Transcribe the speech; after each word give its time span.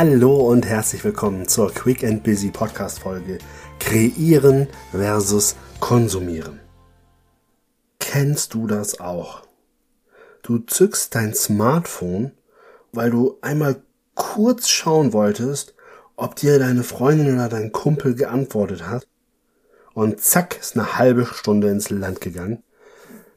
Hallo 0.00 0.36
und 0.48 0.64
herzlich 0.64 1.02
willkommen 1.02 1.48
zur 1.48 1.74
Quick 1.74 2.04
and 2.04 2.22
Busy 2.22 2.52
Podcast 2.52 3.00
Folge 3.00 3.38
Kreieren 3.80 4.68
versus 4.92 5.56
Konsumieren. 5.80 6.60
Kennst 7.98 8.54
du 8.54 8.68
das 8.68 9.00
auch? 9.00 9.42
Du 10.42 10.58
zückst 10.58 11.16
dein 11.16 11.34
Smartphone, 11.34 12.30
weil 12.92 13.10
du 13.10 13.38
einmal 13.40 13.82
kurz 14.14 14.68
schauen 14.68 15.12
wolltest, 15.12 15.74
ob 16.14 16.36
dir 16.36 16.60
deine 16.60 16.84
Freundin 16.84 17.34
oder 17.34 17.48
dein 17.48 17.72
Kumpel 17.72 18.14
geantwortet 18.14 18.86
hat. 18.86 19.08
Und 19.94 20.20
zack, 20.20 20.60
ist 20.60 20.76
eine 20.76 20.96
halbe 20.96 21.26
Stunde 21.26 21.70
ins 21.70 21.90
Land 21.90 22.20
gegangen, 22.20 22.62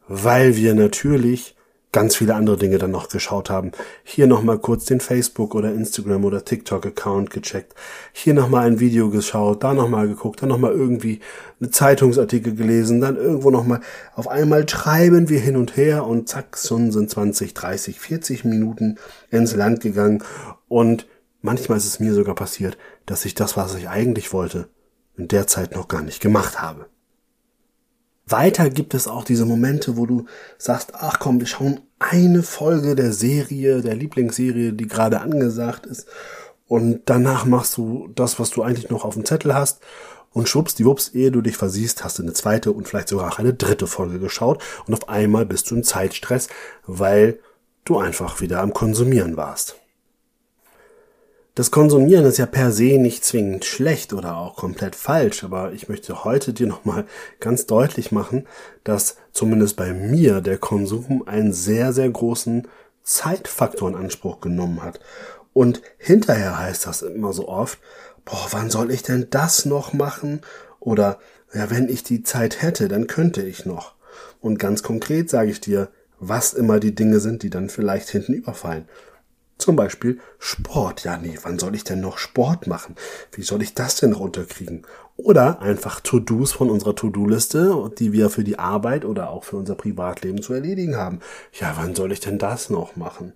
weil 0.07 0.55
wir 0.55 0.75
natürlich 0.75 1.55
ganz 1.91 2.15
viele 2.15 2.35
andere 2.35 2.57
Dinge 2.57 2.77
dann 2.77 2.91
noch 2.91 3.09
geschaut 3.09 3.49
haben. 3.49 3.71
Hier 4.03 4.27
nochmal 4.27 4.59
kurz 4.59 4.85
den 4.85 5.01
Facebook 5.01 5.55
oder 5.55 5.73
Instagram 5.73 6.23
oder 6.23 6.45
TikTok 6.45 6.85
Account 6.85 7.31
gecheckt. 7.31 7.75
Hier 8.13 8.33
nochmal 8.33 8.67
ein 8.67 8.79
Video 8.79 9.09
geschaut, 9.09 9.63
da 9.63 9.73
nochmal 9.73 10.07
geguckt, 10.07 10.41
dann 10.41 10.49
nochmal 10.49 10.71
irgendwie 10.71 11.19
eine 11.59 11.69
Zeitungsartikel 11.69 12.55
gelesen, 12.55 13.01
dann 13.01 13.17
irgendwo 13.17 13.51
nochmal. 13.51 13.81
Auf 14.15 14.29
einmal 14.29 14.65
treiben 14.65 15.27
wir 15.27 15.39
hin 15.39 15.57
und 15.57 15.75
her 15.75 16.05
und 16.07 16.29
zack, 16.29 16.57
schon 16.57 16.91
sind 16.91 17.09
20, 17.09 17.53
30, 17.53 17.99
40 17.99 18.45
Minuten 18.45 18.97
ins 19.29 19.53
Land 19.55 19.81
gegangen 19.81 20.23
und 20.69 21.07
manchmal 21.41 21.77
ist 21.77 21.85
es 21.85 21.99
mir 21.99 22.13
sogar 22.13 22.35
passiert, 22.35 22.77
dass 23.05 23.25
ich 23.25 23.35
das, 23.35 23.57
was 23.57 23.75
ich 23.75 23.89
eigentlich 23.89 24.31
wollte, 24.31 24.69
in 25.17 25.27
der 25.27 25.47
Zeit 25.47 25.75
noch 25.75 25.89
gar 25.89 26.01
nicht 26.01 26.21
gemacht 26.21 26.61
habe. 26.61 26.85
Weiter 28.25 28.69
gibt 28.69 28.93
es 28.93 29.07
auch 29.07 29.23
diese 29.23 29.45
Momente, 29.45 29.97
wo 29.97 30.05
du 30.05 30.25
sagst, 30.57 30.93
ach 30.95 31.19
komm, 31.19 31.39
wir 31.39 31.47
schauen 31.47 31.81
eine 31.99 32.43
Folge 32.43 32.95
der 32.95 33.13
Serie, 33.13 33.81
der 33.81 33.95
Lieblingsserie, 33.95 34.73
die 34.73 34.87
gerade 34.87 35.21
angesagt 35.21 35.85
ist. 35.85 36.07
Und 36.67 37.01
danach 37.05 37.45
machst 37.45 37.75
du 37.77 38.09
das, 38.15 38.39
was 38.39 38.49
du 38.51 38.63
eigentlich 38.63 38.89
noch 38.89 39.03
auf 39.03 39.15
dem 39.15 39.25
Zettel 39.25 39.53
hast. 39.53 39.81
Und 40.33 40.47
schwuppsdiwupps, 40.47 41.09
ehe 41.09 41.31
du 41.31 41.41
dich 41.41 41.57
versiehst, 41.57 42.05
hast 42.05 42.17
du 42.17 42.23
eine 42.23 42.31
zweite 42.31 42.71
und 42.71 42.87
vielleicht 42.87 43.09
sogar 43.09 43.29
auch 43.29 43.39
eine 43.39 43.53
dritte 43.53 43.85
Folge 43.87 44.19
geschaut. 44.19 44.63
Und 44.87 44.93
auf 44.93 45.09
einmal 45.09 45.45
bist 45.45 45.69
du 45.69 45.75
im 45.75 45.83
Zeitstress, 45.83 46.47
weil 46.87 47.39
du 47.83 47.97
einfach 47.97 48.39
wieder 48.39 48.61
am 48.61 48.73
Konsumieren 48.73 49.35
warst. 49.35 49.80
Das 51.53 51.69
Konsumieren 51.69 52.23
ist 52.23 52.37
ja 52.37 52.45
per 52.45 52.71
se 52.71 52.97
nicht 52.97 53.25
zwingend 53.25 53.65
schlecht 53.65 54.13
oder 54.13 54.37
auch 54.37 54.55
komplett 54.55 54.95
falsch, 54.95 55.43
aber 55.43 55.73
ich 55.73 55.89
möchte 55.89 56.23
heute 56.23 56.53
dir 56.53 56.65
nochmal 56.65 57.05
ganz 57.41 57.65
deutlich 57.65 58.13
machen, 58.13 58.47
dass 58.85 59.17
zumindest 59.33 59.75
bei 59.75 59.91
mir 59.91 60.39
der 60.39 60.57
Konsum 60.57 61.27
einen 61.27 61.51
sehr, 61.51 61.91
sehr 61.91 62.09
großen 62.09 62.69
Zeitfaktor 63.03 63.89
in 63.89 63.95
Anspruch 63.95 64.39
genommen 64.39 64.81
hat. 64.81 65.01
Und 65.51 65.81
hinterher 65.97 66.57
heißt 66.57 66.87
das 66.87 67.01
immer 67.01 67.33
so 67.33 67.49
oft, 67.49 67.79
boah, 68.23 68.47
wann 68.51 68.69
soll 68.69 68.89
ich 68.89 69.03
denn 69.03 69.27
das 69.29 69.65
noch 69.65 69.91
machen? 69.91 70.39
Oder, 70.79 71.19
ja, 71.53 71.69
wenn 71.69 71.89
ich 71.89 72.03
die 72.03 72.23
Zeit 72.23 72.61
hätte, 72.61 72.87
dann 72.87 73.07
könnte 73.07 73.41
ich 73.41 73.65
noch. 73.65 73.95
Und 74.39 74.57
ganz 74.57 74.83
konkret 74.83 75.29
sage 75.29 75.51
ich 75.51 75.59
dir, 75.59 75.89
was 76.17 76.53
immer 76.53 76.79
die 76.79 76.95
Dinge 76.95 77.19
sind, 77.19 77.43
die 77.43 77.49
dann 77.49 77.69
vielleicht 77.69 78.09
hinten 78.09 78.33
überfallen. 78.33 78.87
Zum 79.61 79.75
Beispiel 79.75 80.19
Sport. 80.39 81.03
Ja, 81.03 81.17
nee, 81.17 81.37
wann 81.43 81.59
soll 81.59 81.75
ich 81.75 81.83
denn 81.83 82.01
noch 82.01 82.17
Sport 82.17 82.65
machen? 82.65 82.95
Wie 83.31 83.43
soll 83.43 83.61
ich 83.61 83.75
das 83.75 83.97
denn 83.97 84.09
noch 84.09 84.19
unterkriegen? 84.19 84.87
Oder 85.17 85.61
einfach 85.61 85.99
To-Dos 85.99 86.51
von 86.51 86.71
unserer 86.71 86.95
To-Do-Liste, 86.95 87.91
die 87.99 88.11
wir 88.11 88.31
für 88.31 88.43
die 88.43 88.57
Arbeit 88.57 89.05
oder 89.05 89.29
auch 89.29 89.43
für 89.43 89.57
unser 89.57 89.75
Privatleben 89.75 90.41
zu 90.41 90.53
erledigen 90.53 90.95
haben. 90.95 91.19
Ja, 91.53 91.73
wann 91.77 91.93
soll 91.93 92.11
ich 92.11 92.21
denn 92.21 92.39
das 92.39 92.71
noch 92.71 92.95
machen? 92.95 93.33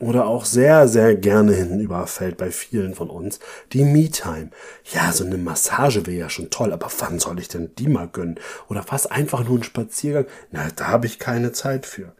Oder 0.00 0.26
auch 0.26 0.44
sehr, 0.44 0.88
sehr 0.88 1.14
gerne 1.14 1.52
hinüberfällt 1.52 2.36
bei 2.36 2.50
vielen 2.50 2.96
von 2.96 3.08
uns 3.08 3.38
die 3.72 3.84
Me-Time. 3.84 4.50
Ja, 4.92 5.12
so 5.12 5.24
eine 5.24 5.38
Massage 5.38 6.06
wäre 6.06 6.18
ja 6.18 6.28
schon 6.28 6.50
toll, 6.50 6.72
aber 6.72 6.90
wann 6.98 7.20
soll 7.20 7.38
ich 7.38 7.46
denn 7.46 7.70
die 7.78 7.88
mal 7.88 8.08
gönnen? 8.08 8.40
Oder 8.68 8.82
fast 8.82 9.12
einfach 9.12 9.44
nur 9.44 9.60
ein 9.60 9.62
Spaziergang? 9.62 10.26
Na, 10.50 10.66
da 10.74 10.88
habe 10.88 11.06
ich 11.06 11.20
keine 11.20 11.52
Zeit 11.52 11.86
für. 11.86 12.16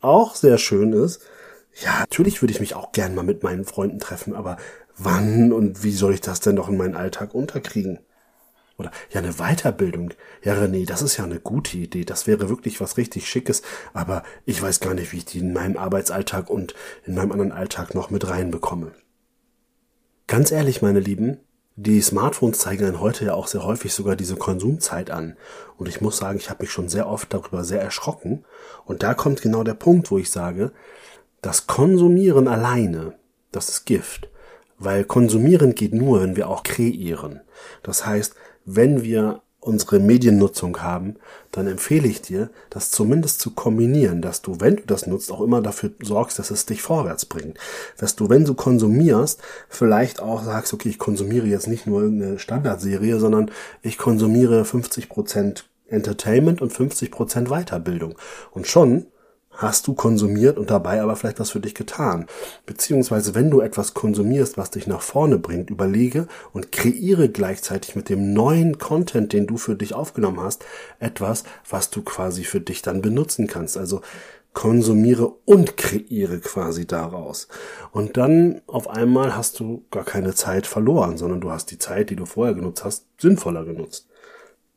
Auch 0.00 0.36
sehr 0.36 0.56
schön 0.56 0.92
ist, 0.92 1.20
ja, 1.74 2.00
natürlich 2.00 2.42
würde 2.42 2.52
ich 2.52 2.60
mich 2.60 2.74
auch 2.74 2.92
gern 2.92 3.14
mal 3.14 3.24
mit 3.24 3.42
meinen 3.42 3.64
Freunden 3.64 3.98
treffen, 3.98 4.34
aber 4.34 4.56
wann 4.96 5.52
und 5.52 5.82
wie 5.82 5.92
soll 5.92 6.14
ich 6.14 6.20
das 6.20 6.40
denn 6.40 6.56
doch 6.56 6.68
in 6.68 6.76
meinen 6.76 6.96
Alltag 6.96 7.34
unterkriegen? 7.34 8.00
Oder 8.76 8.90
ja, 9.10 9.20
eine 9.20 9.34
Weiterbildung. 9.34 10.14
Ja, 10.42 10.54
René, 10.54 10.86
das 10.86 11.02
ist 11.02 11.18
ja 11.18 11.24
eine 11.24 11.38
gute 11.38 11.76
Idee. 11.76 12.06
Das 12.06 12.26
wäre 12.26 12.48
wirklich 12.48 12.80
was 12.80 12.96
richtig 12.96 13.28
Schickes, 13.28 13.62
aber 13.92 14.22
ich 14.46 14.60
weiß 14.60 14.80
gar 14.80 14.94
nicht, 14.94 15.12
wie 15.12 15.18
ich 15.18 15.26
die 15.26 15.40
in 15.40 15.52
meinem 15.52 15.76
Arbeitsalltag 15.76 16.48
und 16.48 16.74
in 17.04 17.14
meinem 17.14 17.32
anderen 17.32 17.52
Alltag 17.52 17.94
noch 17.94 18.10
mit 18.10 18.28
reinbekomme. 18.28 18.92
Ganz 20.26 20.50
ehrlich, 20.50 20.80
meine 20.80 21.00
Lieben, 21.00 21.40
die 21.76 22.00
Smartphones 22.00 22.58
zeigen 22.58 22.84
dann 22.84 23.00
heute 23.00 23.26
ja 23.26 23.34
auch 23.34 23.46
sehr 23.46 23.64
häufig 23.64 23.92
sogar 23.92 24.16
diese 24.16 24.36
Konsumzeit 24.36 25.10
an. 25.10 25.36
Und 25.76 25.88
ich 25.88 26.00
muss 26.00 26.16
sagen, 26.16 26.38
ich 26.38 26.48
habe 26.48 26.62
mich 26.62 26.70
schon 26.70 26.88
sehr 26.88 27.08
oft 27.08 27.32
darüber 27.34 27.64
sehr 27.64 27.82
erschrocken. 27.82 28.44
Und 28.84 29.02
da 29.02 29.14
kommt 29.14 29.42
genau 29.42 29.62
der 29.62 29.74
Punkt, 29.74 30.10
wo 30.10 30.18
ich 30.18 30.30
sage, 30.30 30.72
das 31.42 31.66
Konsumieren 31.66 32.48
alleine, 32.48 33.14
das 33.52 33.68
ist 33.68 33.86
Gift, 33.86 34.28
weil 34.78 35.04
konsumieren 35.04 35.74
geht 35.74 35.94
nur, 35.94 36.22
wenn 36.22 36.36
wir 36.36 36.48
auch 36.48 36.62
kreieren. 36.62 37.40
Das 37.82 38.06
heißt, 38.06 38.34
wenn 38.64 39.02
wir 39.02 39.42
unsere 39.60 39.98
Mediennutzung 39.98 40.80
haben, 40.82 41.16
dann 41.52 41.66
empfehle 41.66 42.08
ich 42.08 42.22
dir, 42.22 42.48
das 42.70 42.90
zumindest 42.90 43.40
zu 43.40 43.50
kombinieren, 43.50 44.22
dass 44.22 44.40
du, 44.40 44.56
wenn 44.58 44.76
du 44.76 44.82
das 44.86 45.06
nutzt, 45.06 45.30
auch 45.30 45.42
immer 45.42 45.60
dafür 45.60 45.90
sorgst, 46.00 46.38
dass 46.38 46.50
es 46.50 46.64
dich 46.64 46.80
vorwärts 46.80 47.26
bringt. 47.26 47.58
Dass 47.98 48.16
du, 48.16 48.30
wenn 48.30 48.44
du 48.44 48.54
konsumierst, 48.54 49.40
vielleicht 49.68 50.20
auch 50.20 50.42
sagst, 50.42 50.72
okay, 50.72 50.88
ich 50.88 50.98
konsumiere 50.98 51.46
jetzt 51.46 51.68
nicht 51.68 51.86
nur 51.86 52.02
irgendeine 52.02 52.38
Standardserie, 52.38 53.18
sondern 53.18 53.50
ich 53.82 53.98
konsumiere 53.98 54.62
50% 54.62 55.64
Entertainment 55.88 56.62
und 56.62 56.72
50% 56.72 57.48
Weiterbildung. 57.48 58.14
Und 58.52 58.66
schon 58.66 59.06
hast 59.60 59.86
du 59.86 59.94
konsumiert 59.94 60.58
und 60.58 60.70
dabei 60.70 61.02
aber 61.02 61.16
vielleicht 61.16 61.38
was 61.38 61.50
für 61.50 61.60
dich 61.60 61.74
getan. 61.74 62.26
Beziehungsweise 62.64 63.34
wenn 63.34 63.50
du 63.50 63.60
etwas 63.60 63.92
konsumierst, 63.92 64.56
was 64.56 64.70
dich 64.70 64.86
nach 64.86 65.02
vorne 65.02 65.38
bringt, 65.38 65.68
überlege 65.68 66.26
und 66.52 66.72
kreiere 66.72 67.28
gleichzeitig 67.28 67.94
mit 67.94 68.08
dem 68.08 68.32
neuen 68.32 68.78
Content, 68.78 69.34
den 69.34 69.46
du 69.46 69.58
für 69.58 69.76
dich 69.76 69.94
aufgenommen 69.94 70.40
hast, 70.40 70.64
etwas, 70.98 71.44
was 71.68 71.90
du 71.90 72.02
quasi 72.02 72.44
für 72.44 72.60
dich 72.60 72.80
dann 72.80 73.02
benutzen 73.02 73.46
kannst. 73.46 73.76
Also 73.76 74.00
konsumiere 74.54 75.26
und 75.44 75.76
kreiere 75.76 76.40
quasi 76.40 76.86
daraus. 76.86 77.48
Und 77.92 78.16
dann 78.16 78.62
auf 78.66 78.88
einmal 78.88 79.36
hast 79.36 79.60
du 79.60 79.84
gar 79.90 80.04
keine 80.04 80.34
Zeit 80.34 80.66
verloren, 80.66 81.18
sondern 81.18 81.40
du 81.40 81.50
hast 81.50 81.70
die 81.70 81.78
Zeit, 81.78 82.10
die 82.10 82.16
du 82.16 82.24
vorher 82.24 82.54
genutzt 82.54 82.84
hast, 82.84 83.06
sinnvoller 83.18 83.64
genutzt. 83.64 84.09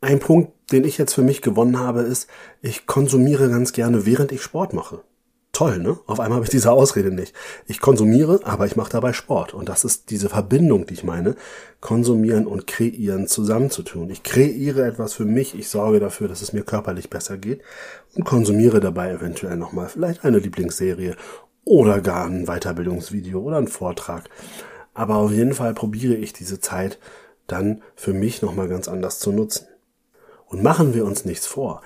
Ein 0.04 0.20
Punkt, 0.20 0.52
den 0.74 0.84
ich 0.84 0.98
jetzt 0.98 1.14
für 1.14 1.22
mich 1.22 1.42
gewonnen 1.42 1.80
habe, 1.80 2.02
ist, 2.02 2.28
ich 2.62 2.88
konsumiere 2.88 3.50
ganz 3.50 3.72
gerne, 3.72 4.06
während 4.06 4.34
ich 4.34 4.42
Sport 4.42 4.74
mache. 4.74 5.00
Toll, 5.54 5.80
ne? 5.80 5.98
Auf 6.08 6.20
einmal 6.20 6.36
habe 6.36 6.46
ich 6.46 6.52
diese 6.52 6.74
Ausrede 6.74 7.10
nicht. 7.10 7.34
Ich 7.68 7.80
konsumiere, 7.80 8.42
aber 8.44 8.66
ich 8.66 8.76
mache 8.76 8.92
dabei 8.92 9.14
Sport. 9.14 9.54
Und 9.54 9.70
das 9.70 9.86
ist 9.86 10.10
diese 10.10 10.28
Verbindung, 10.28 10.86
die 10.88 10.96
ich 10.96 11.06
meine, 11.06 11.36
konsumieren 11.80 12.48
und 12.48 12.68
kreieren 12.68 13.28
zusammenzutun. 13.28 14.10
Ich 14.10 14.24
kreiere 14.24 14.86
etwas 14.86 15.14
für 15.14 15.24
mich, 15.24 15.58
ich 15.58 15.70
sorge 15.70 16.02
dafür, 16.02 16.28
dass 16.28 16.42
es 16.42 16.52
mir 16.52 16.64
körperlich 16.64 17.10
besser 17.10 17.38
geht 17.38 17.62
und 18.14 18.26
konsumiere 18.26 18.82
dabei 18.82 19.10
eventuell 19.10 19.56
nochmal 19.56 19.88
vielleicht 19.88 20.26
eine 20.26 20.40
Lieblingsserie 20.40 21.16
oder 21.64 22.02
gar 22.02 22.26
ein 22.26 22.46
Weiterbildungsvideo 22.46 23.40
oder 23.40 23.56
einen 23.56 23.70
Vortrag. 23.70 24.30
Aber 24.94 25.16
auf 25.16 25.32
jeden 25.32 25.54
Fall 25.54 25.74
probiere 25.74 26.16
ich 26.16 26.34
diese 26.34 26.60
Zeit 26.60 27.00
dann 27.48 27.82
für 27.96 28.12
mich 28.12 28.42
nochmal 28.42 28.68
ganz 28.68 28.90
anders 28.90 29.20
zu 29.20 29.32
nutzen. 29.32 29.68
Und 30.54 30.62
machen 30.62 30.94
wir 30.94 31.04
uns 31.04 31.26
nichts 31.26 31.48
vor. 31.48 31.82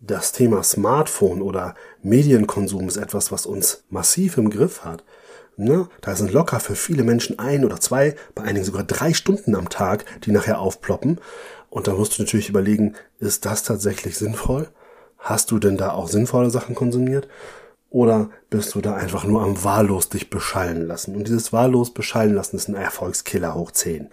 Das 0.00 0.32
Thema 0.32 0.62
Smartphone 0.62 1.42
oder 1.42 1.74
Medienkonsum 2.02 2.88
ist 2.88 2.96
etwas, 2.96 3.30
was 3.30 3.44
uns 3.44 3.84
massiv 3.90 4.38
im 4.38 4.48
Griff 4.48 4.86
hat. 4.86 5.04
Ne? 5.58 5.86
Da 6.00 6.16
sind 6.16 6.32
locker 6.32 6.58
für 6.58 6.76
viele 6.76 7.02
Menschen 7.02 7.38
ein 7.38 7.62
oder 7.62 7.78
zwei, 7.78 8.16
bei 8.34 8.44
einigen 8.44 8.64
sogar 8.64 8.84
drei 8.84 9.12
Stunden 9.12 9.54
am 9.54 9.68
Tag, 9.68 10.06
die 10.24 10.32
nachher 10.32 10.60
aufploppen. 10.60 11.20
Und 11.68 11.88
da 11.88 11.92
musst 11.92 12.16
du 12.16 12.22
natürlich 12.22 12.48
überlegen, 12.48 12.94
ist 13.18 13.44
das 13.44 13.64
tatsächlich 13.64 14.16
sinnvoll? 14.16 14.70
Hast 15.18 15.50
du 15.50 15.58
denn 15.58 15.76
da 15.76 15.90
auch 15.90 16.08
sinnvolle 16.08 16.48
Sachen 16.48 16.74
konsumiert? 16.74 17.28
Oder 17.90 18.30
bist 18.50 18.74
du 18.74 18.80
da 18.80 18.94
einfach 18.94 19.24
nur 19.24 19.42
am 19.42 19.62
wahllos 19.62 20.08
dich 20.08 20.28
beschallen 20.28 20.86
lassen? 20.86 21.14
Und 21.14 21.28
dieses 21.28 21.52
wahllos 21.52 21.94
beschallen 21.94 22.34
lassen 22.34 22.56
ist 22.56 22.68
ein 22.68 22.74
Erfolgskiller 22.74 23.54
hoch 23.54 23.70
10. 23.70 24.08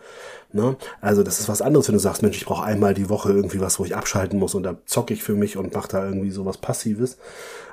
Ne? 0.54 0.78
Also 1.02 1.24
das 1.24 1.40
ist 1.40 1.50
was 1.50 1.64
anderes, 1.64 1.88
wenn 1.88 1.96
du 1.96 2.00
sagst, 2.00 2.22
Mensch, 2.22 2.38
ich 2.38 2.46
brauche 2.46 2.64
einmal 2.64 2.94
die 2.94 3.10
Woche 3.10 3.32
irgendwie 3.32 3.60
was, 3.60 3.80
wo 3.80 3.86
ich 3.86 3.96
abschalten 3.96 4.38
muss 4.38 4.54
und 4.54 4.62
da 4.62 4.78
zocke 4.86 5.14
ich 5.14 5.24
für 5.24 5.34
mich 5.34 5.58
und 5.58 5.74
mache 5.74 5.88
da 5.88 6.06
irgendwie 6.06 6.30
sowas 6.30 6.60
Passives. 6.60 7.18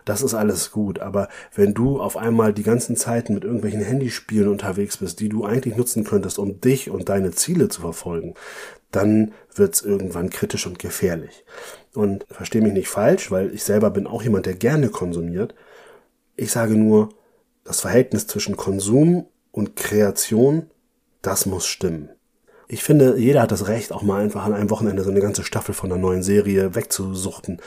Das 0.06 0.22
ist 0.22 0.32
alles 0.32 0.70
gut. 0.70 0.98
Aber 0.98 1.28
wenn 1.54 1.74
du 1.74 2.00
auf 2.00 2.16
einmal 2.16 2.54
die 2.54 2.62
ganzen 2.62 2.96
Zeiten 2.96 3.34
mit 3.34 3.44
irgendwelchen 3.44 3.82
Handyspielen 3.82 4.48
unterwegs 4.48 4.96
bist, 4.96 5.20
die 5.20 5.28
du 5.28 5.44
eigentlich 5.44 5.76
nutzen 5.76 6.04
könntest, 6.04 6.38
um 6.38 6.62
dich 6.62 6.88
und 6.88 7.10
deine 7.10 7.32
Ziele 7.32 7.68
zu 7.68 7.82
verfolgen, 7.82 8.34
dann 8.90 9.32
wird's 9.54 9.82
irgendwann 9.82 10.30
kritisch 10.30 10.66
und 10.66 10.78
gefährlich. 10.78 11.44
Und 11.94 12.24
verstehe 12.30 12.62
mich 12.62 12.72
nicht 12.72 12.88
falsch, 12.88 13.30
weil 13.30 13.52
ich 13.54 13.62
selber 13.62 13.90
bin 13.90 14.06
auch 14.06 14.22
jemand, 14.22 14.46
der 14.46 14.54
gerne 14.54 14.88
konsumiert. 14.88 15.54
Ich 16.40 16.52
sage 16.52 16.74
nur, 16.74 17.10
das 17.64 17.82
Verhältnis 17.82 18.26
zwischen 18.26 18.56
Konsum 18.56 19.26
und 19.52 19.76
Kreation, 19.76 20.70
das 21.20 21.44
muss 21.44 21.66
stimmen. 21.66 22.08
Ich 22.66 22.82
finde, 22.82 23.18
jeder 23.18 23.42
hat 23.42 23.52
das 23.52 23.68
Recht, 23.68 23.92
auch 23.92 24.00
mal 24.00 24.22
einfach 24.22 24.46
an 24.46 24.54
einem 24.54 24.70
Wochenende 24.70 25.02
so 25.02 25.10
eine 25.10 25.20
ganze 25.20 25.44
Staffel 25.44 25.74
von 25.74 25.92
einer 25.92 26.00
neuen 26.00 26.22
Serie 26.22 26.74
wegzusuchten. 26.74 27.60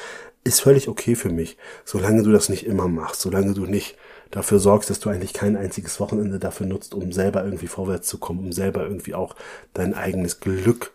Ist 0.43 0.61
völlig 0.61 0.87
okay 0.87 1.13
für 1.13 1.29
mich, 1.29 1.55
solange 1.85 2.23
du 2.23 2.31
das 2.31 2.49
nicht 2.49 2.65
immer 2.65 2.87
machst, 2.87 3.21
solange 3.21 3.53
du 3.53 3.67
nicht 3.67 3.95
dafür 4.31 4.57
sorgst, 4.57 4.89
dass 4.89 4.99
du 4.99 5.11
eigentlich 5.11 5.33
kein 5.33 5.55
einziges 5.55 5.99
Wochenende 5.99 6.39
dafür 6.39 6.65
nutzt, 6.65 6.95
um 6.95 7.11
selber 7.11 7.45
irgendwie 7.45 7.67
vorwärts 7.67 8.07
zu 8.07 8.17
kommen, 8.17 8.39
um 8.39 8.51
selber 8.53 8.81
irgendwie 8.81 9.13
auch 9.13 9.35
dein 9.75 9.93
eigenes 9.93 10.39
Glück 10.39 10.89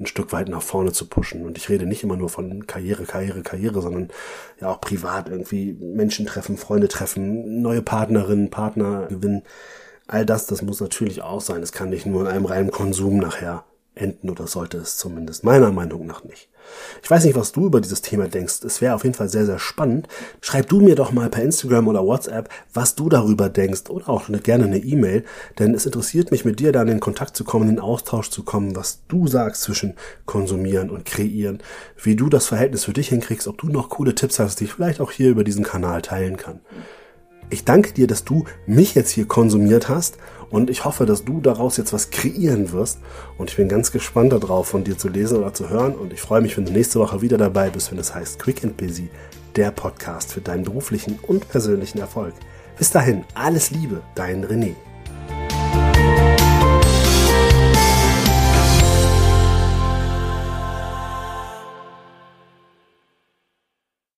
ein 0.00 0.06
Stück 0.06 0.32
weit 0.32 0.48
nach 0.48 0.62
vorne 0.62 0.92
zu 0.92 1.06
pushen. 1.06 1.46
Und 1.46 1.56
ich 1.56 1.68
rede 1.68 1.86
nicht 1.86 2.02
immer 2.02 2.16
nur 2.16 2.28
von 2.28 2.66
Karriere, 2.66 3.04
Karriere, 3.04 3.42
Karriere, 3.42 3.80
sondern 3.80 4.10
ja 4.60 4.68
auch 4.68 4.80
privat 4.80 5.28
irgendwie 5.28 5.72
Menschen 5.72 6.26
treffen, 6.26 6.56
Freunde 6.56 6.88
treffen, 6.88 7.62
neue 7.62 7.82
Partnerinnen, 7.82 8.50
Partner 8.50 9.06
gewinnen. 9.06 9.42
All 10.06 10.26
das, 10.26 10.46
das 10.46 10.62
muss 10.62 10.80
natürlich 10.80 11.22
auch 11.22 11.40
sein. 11.40 11.62
Es 11.62 11.72
kann 11.72 11.90
nicht 11.90 12.06
nur 12.06 12.22
in 12.22 12.26
einem 12.26 12.44
reinen 12.44 12.70
Konsum 12.70 13.18
nachher 13.18 13.64
enden 13.94 14.30
oder 14.30 14.46
sollte 14.46 14.78
es 14.78 14.96
zumindest 14.96 15.44
meiner 15.44 15.70
Meinung 15.70 16.06
nach 16.06 16.24
nicht. 16.24 16.48
Ich 17.02 17.10
weiß 17.10 17.24
nicht, 17.24 17.36
was 17.36 17.52
du 17.52 17.66
über 17.66 17.80
dieses 17.80 18.02
Thema 18.02 18.28
denkst. 18.28 18.62
Es 18.64 18.80
wäre 18.80 18.94
auf 18.94 19.04
jeden 19.04 19.14
Fall 19.14 19.28
sehr, 19.28 19.46
sehr 19.46 19.58
spannend. 19.58 20.08
Schreib 20.40 20.68
du 20.68 20.80
mir 20.80 20.94
doch 20.94 21.12
mal 21.12 21.28
per 21.28 21.42
Instagram 21.42 21.88
oder 21.88 22.04
WhatsApp, 22.04 22.48
was 22.72 22.94
du 22.94 23.08
darüber 23.08 23.48
denkst 23.48 23.90
oder 23.90 24.08
auch 24.08 24.28
gerne 24.42 24.64
eine 24.64 24.78
E-Mail, 24.78 25.24
denn 25.58 25.74
es 25.74 25.86
interessiert 25.86 26.30
mich, 26.30 26.44
mit 26.44 26.60
dir 26.60 26.72
dann 26.72 26.88
in 26.88 27.00
Kontakt 27.00 27.36
zu 27.36 27.44
kommen, 27.44 27.68
in 27.68 27.80
Austausch 27.80 28.30
zu 28.30 28.42
kommen, 28.42 28.76
was 28.76 29.02
du 29.08 29.26
sagst 29.26 29.62
zwischen 29.62 29.94
konsumieren 30.26 30.90
und 30.90 31.04
kreieren, 31.04 31.62
wie 32.02 32.16
du 32.16 32.28
das 32.28 32.46
Verhältnis 32.46 32.84
für 32.84 32.92
dich 32.92 33.08
hinkriegst, 33.08 33.48
ob 33.48 33.58
du 33.58 33.68
noch 33.68 33.90
coole 33.90 34.14
Tipps 34.14 34.38
hast, 34.38 34.60
die 34.60 34.64
ich 34.64 34.72
vielleicht 34.72 35.00
auch 35.00 35.10
hier 35.10 35.30
über 35.30 35.44
diesen 35.44 35.64
Kanal 35.64 36.02
teilen 36.02 36.36
kann. 36.36 36.60
Ich 37.50 37.64
danke 37.64 37.92
dir, 37.92 38.06
dass 38.06 38.24
du 38.24 38.44
mich 38.66 38.94
jetzt 38.94 39.10
hier 39.10 39.26
konsumiert 39.26 39.88
hast 39.88 40.16
und 40.50 40.70
ich 40.70 40.84
hoffe, 40.84 41.04
dass 41.04 41.24
du 41.24 41.40
daraus 41.40 41.76
jetzt 41.76 41.92
was 41.92 42.10
kreieren 42.10 42.72
wirst. 42.72 43.00
Und 43.38 43.50
ich 43.50 43.56
bin 43.56 43.68
ganz 43.68 43.92
gespannt 43.92 44.32
darauf, 44.32 44.68
von 44.68 44.84
dir 44.84 44.96
zu 44.96 45.08
lesen 45.08 45.38
oder 45.38 45.52
zu 45.52 45.68
hören. 45.68 45.94
Und 45.94 46.12
ich 46.12 46.20
freue 46.20 46.40
mich, 46.40 46.56
wenn 46.56 46.64
du 46.64 46.72
nächste 46.72 47.00
Woche 47.00 47.22
wieder 47.22 47.38
dabei 47.38 47.70
bist, 47.70 47.90
wenn 47.90 47.98
es 47.98 48.14
heißt 48.14 48.38
Quick 48.38 48.62
and 48.64 48.76
Busy, 48.76 49.08
der 49.56 49.70
Podcast 49.70 50.32
für 50.32 50.40
deinen 50.40 50.64
beruflichen 50.64 51.18
und 51.22 51.48
persönlichen 51.48 51.98
Erfolg. 51.98 52.34
Bis 52.78 52.90
dahin, 52.90 53.24
alles 53.34 53.70
Liebe, 53.70 54.00
dein 54.14 54.44
René. 54.44 54.74